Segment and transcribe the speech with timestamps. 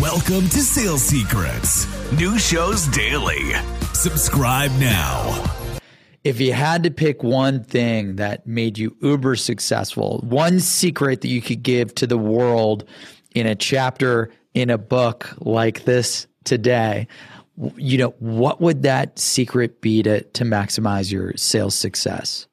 [0.00, 1.86] Welcome to Sales Secrets.
[2.12, 3.52] New shows daily.
[3.92, 5.44] Subscribe now.
[6.24, 11.28] If you had to pick one thing that made you uber successful, one secret that
[11.28, 12.88] you could give to the world
[13.34, 17.06] in a chapter in a book like this today,
[17.76, 22.46] you know, what would that secret be to, to maximize your sales success?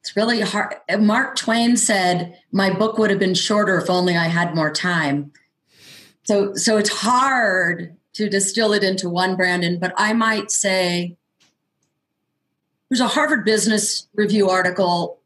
[0.00, 0.74] It's really hard.
[0.98, 5.30] Mark Twain said, My book would have been shorter if only I had more time.
[6.26, 11.16] So, so it's hard to distill it into one, Brandon, but I might say
[12.88, 15.20] there's a Harvard Business Review article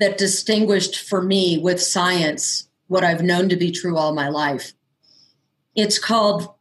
[0.00, 4.72] that distinguished for me with science what I've known to be true all my life.
[5.74, 6.54] It's called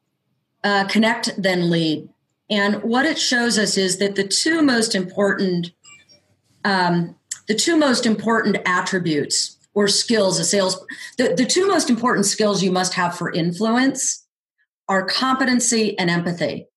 [0.63, 2.09] uh, Connect Then Lead.
[2.49, 5.71] And what it shows us is that the two most important
[6.65, 7.15] um,
[7.47, 10.85] the two most important attributes or skills a sales
[11.17, 14.25] the, the two most important skills you must have for influence
[14.89, 16.67] are competency and empathy.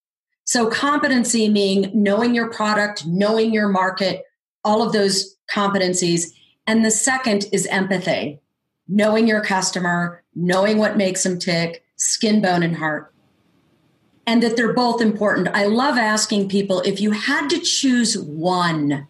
[0.45, 4.25] So competency meaning knowing your product knowing your market
[4.65, 6.33] all of those competencies.
[6.67, 8.41] And the second is empathy
[8.89, 13.13] knowing your customer knowing what makes them tick skin bone and heart
[14.27, 15.49] and that they're both important.
[15.55, 19.09] I love asking people if you had to choose one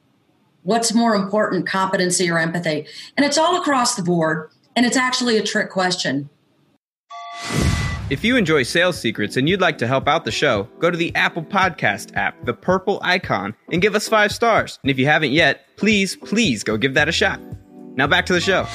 [0.66, 2.88] What's more important, competency or empathy?
[3.16, 4.50] And it's all across the board.
[4.74, 6.28] And it's actually a trick question.
[8.10, 10.96] If you enjoy sales secrets and you'd like to help out the show, go to
[10.96, 14.80] the Apple Podcast app, the purple icon, and give us five stars.
[14.82, 17.40] And if you haven't yet, please, please go give that a shot.
[17.94, 18.66] Now back to the show.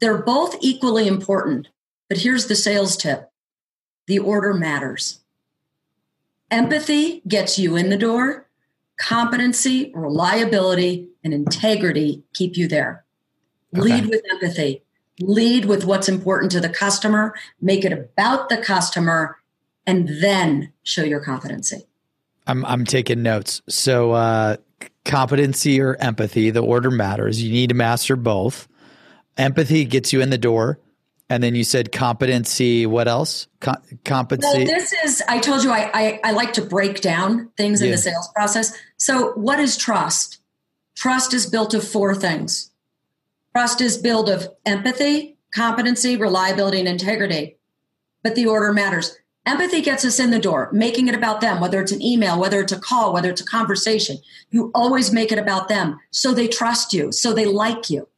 [0.00, 1.68] They're both equally important,
[2.10, 3.30] but here's the sales tip
[4.06, 5.20] the order matters.
[6.50, 8.47] Empathy gets you in the door,
[8.98, 13.04] competency, reliability, and integrity keep you there.
[13.76, 13.82] Okay.
[13.82, 14.82] Lead with empathy.
[15.20, 17.34] Lead with what's important to the customer.
[17.60, 19.38] Make it about the customer,
[19.86, 21.86] and then show your competency.
[22.46, 23.62] I'm I'm taking notes.
[23.68, 24.56] So uh,
[25.04, 27.42] competency or empathy, the order matters.
[27.42, 28.68] You need to master both.
[29.36, 30.78] Empathy gets you in the door.
[31.30, 32.86] And then you said competency.
[32.86, 33.48] What else?
[33.60, 34.64] Com- competency.
[34.64, 35.22] Well, this is.
[35.28, 37.86] I told you I, I, I like to break down things yeah.
[37.86, 38.74] in the sales process.
[38.98, 40.40] So, what is trust?
[40.96, 42.72] Trust is built of four things.
[43.54, 47.56] Trust is built of empathy, competency, reliability, and integrity.
[48.22, 49.16] But the order matters.
[49.46, 52.60] Empathy gets us in the door, making it about them, whether it's an email, whether
[52.60, 54.18] it's a call, whether it's a conversation.
[54.50, 55.98] You always make it about them.
[56.10, 58.08] So they trust you, so they like you.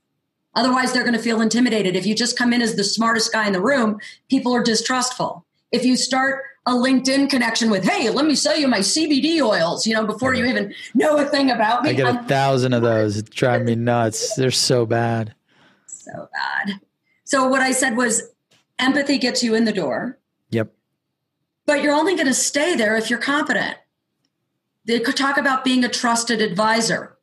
[0.55, 1.95] Otherwise, they're going to feel intimidated.
[1.95, 5.45] If you just come in as the smartest guy in the room, people are distrustful.
[5.71, 9.87] If you start a LinkedIn connection with, hey, let me sell you my CBD oils,
[9.87, 11.91] you know, before you even know a thing about me.
[11.91, 13.17] I get a thousand of those.
[13.17, 14.35] It drives me nuts.
[14.35, 15.35] They're so bad.
[15.87, 16.81] So bad.
[17.25, 18.23] So what I said was
[18.79, 20.19] empathy gets you in the door.
[20.51, 20.73] Yep.
[21.67, 23.77] But you're only going to stay there if you're competent.
[24.85, 27.17] They could talk about being a trusted advisor.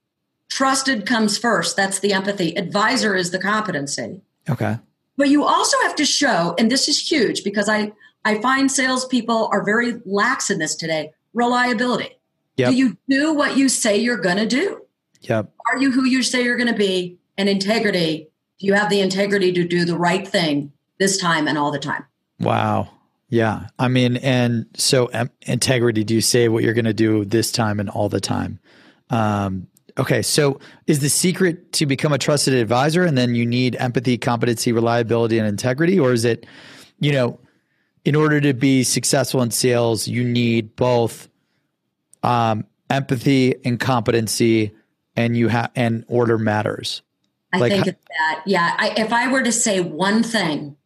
[0.50, 1.76] Trusted comes first.
[1.76, 2.58] That's the empathy.
[2.58, 4.22] Advisor is the competency.
[4.50, 4.78] Okay.
[5.18, 7.92] But you also have to show, and this is huge because I,
[8.28, 12.20] I find salespeople are very lax in this today reliability.
[12.58, 12.72] Yep.
[12.72, 14.82] Do you do what you say you're going to do?
[15.22, 15.54] Yep.
[15.66, 17.20] Are you who you say you're going to be?
[17.38, 18.28] And integrity.
[18.60, 21.80] Do you have the integrity to do the right thing this time and all the
[21.80, 22.04] time?
[22.38, 22.90] Wow.
[23.30, 23.68] Yeah.
[23.80, 27.50] I mean, and so um, integrity, do you say what you're going to do this
[27.50, 28.60] time and all the time?
[29.10, 29.68] Um,
[30.00, 34.16] Okay, so is the secret to become a trusted advisor and then you need empathy,
[34.16, 36.00] competency, reliability, and integrity?
[36.00, 36.46] Or is it,
[37.00, 37.40] you know,
[38.08, 41.28] in order to be successful in sales, you need both
[42.24, 44.72] um, empathy and competency
[45.18, 47.02] and you have and order matters?
[47.52, 48.44] I like, think it's that.
[48.46, 48.76] Yeah.
[48.78, 50.78] I, if I were to say one thing,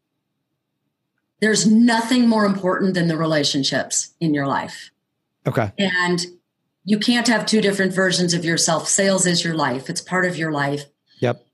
[1.42, 4.90] there's nothing more important than the relationships in your life.
[5.46, 5.74] Okay.
[5.78, 6.26] And
[6.86, 8.88] you can't have two different versions of yourself.
[8.88, 10.86] Sales is your life, it's part of your life.
[11.20, 11.46] Yep.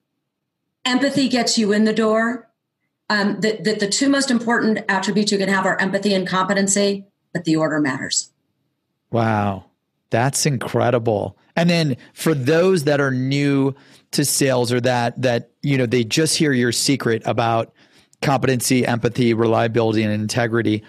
[0.86, 2.47] Empathy gets you in the door.
[3.10, 7.06] Um, the, the, the two most important attributes you can have are empathy and competency,
[7.34, 8.32] but the order matters.
[9.12, 9.66] Wow.
[10.10, 11.38] That's incredible.
[11.56, 13.76] And then for those that are new
[14.12, 17.74] to sales or that that you know they just hear your secret about
[18.22, 20.84] competency, empathy, reliability and integrity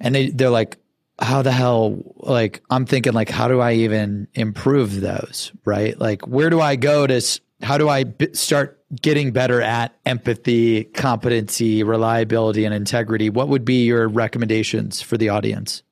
[0.00, 0.78] and they they're like
[1.20, 6.26] how the hell like i'm thinking like how do i even improve those right like
[6.26, 7.20] where do i go to
[7.62, 13.64] how do i b- start getting better at empathy competency reliability and integrity what would
[13.64, 15.82] be your recommendations for the audience?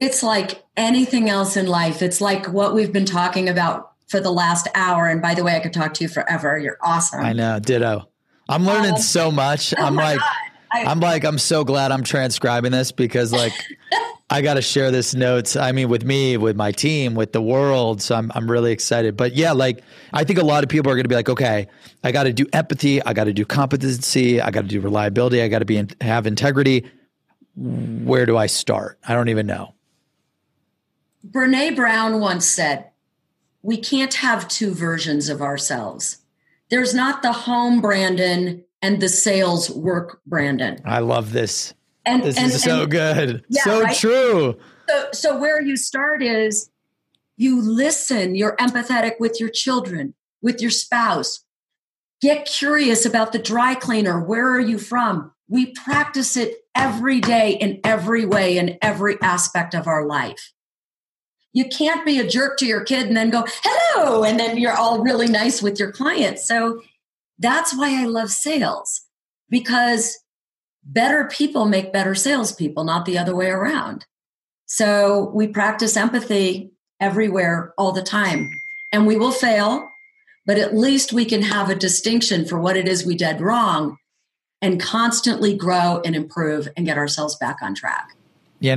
[0.00, 2.02] It's like anything else in life.
[2.02, 5.08] It's like what we've been talking about for the last hour.
[5.08, 6.58] And by the way i could talk to you forever.
[6.58, 7.24] You're awesome.
[7.24, 7.58] I know.
[7.58, 8.08] Ditto.
[8.48, 9.72] I'm learning um, so much.
[9.78, 10.28] i'm like God.
[10.74, 13.52] I, am like, I'm so glad I'm transcribing this because like
[14.30, 15.54] I got to share this notes.
[15.54, 18.00] I mean, with me, with my team, with the world.
[18.00, 19.16] So I'm, I'm really excited.
[19.16, 19.82] But yeah, like
[20.12, 21.68] I think a lot of people are going to be like, okay,
[22.02, 23.02] I got to do empathy.
[23.02, 24.40] I got to do competency.
[24.40, 25.42] I got to do reliability.
[25.42, 26.90] I got to be in, have integrity.
[27.54, 28.98] Where do I start?
[29.06, 29.74] I don't even know.
[31.28, 32.90] Brene Brown once said,
[33.62, 36.18] we can't have two versions of ourselves.
[36.70, 40.80] There's not the home Brandon and the sales work Brandon.
[40.84, 41.72] I love this.
[42.06, 43.44] And this and, is so and, good.
[43.48, 43.96] Yeah, so right?
[43.96, 44.58] true.
[44.88, 46.70] So so where you start is
[47.36, 51.44] you listen, you're empathetic with your children, with your spouse.
[52.20, 54.22] Get curious about the dry cleaner.
[54.22, 55.32] Where are you from?
[55.48, 60.52] We practice it every day in every way in every aspect of our life.
[61.52, 64.76] You can't be a jerk to your kid and then go, hello, and then you're
[64.76, 66.38] all really nice with your client.
[66.38, 66.80] So
[67.38, 69.02] that's why I love sales
[69.48, 70.18] because
[70.84, 74.04] better people make better salespeople, not the other way around.
[74.66, 78.50] So we practice empathy everywhere all the time.
[78.92, 79.88] And we will fail,
[80.46, 83.96] but at least we can have a distinction for what it is we did wrong
[84.62, 88.16] and constantly grow and improve and get ourselves back on track.
[88.60, 88.76] Yeah.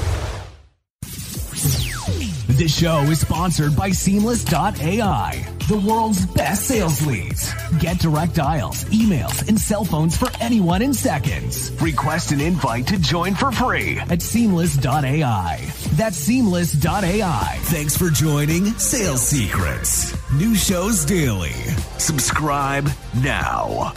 [2.61, 7.51] This show is sponsored by Seamless.ai, the world's best sales leads.
[7.79, 11.71] Get direct dials, emails, and cell phones for anyone in seconds.
[11.81, 15.71] Request an invite to join for free at Seamless.ai.
[15.93, 17.57] That's Seamless.ai.
[17.61, 20.15] Thanks for joining Sales Secrets.
[20.31, 21.55] New shows daily.
[21.97, 22.87] Subscribe
[23.23, 23.91] now.